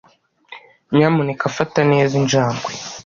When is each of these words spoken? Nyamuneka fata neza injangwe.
Nyamuneka 0.95 1.45
fata 1.55 1.81
neza 1.91 2.13
injangwe. 2.21 2.71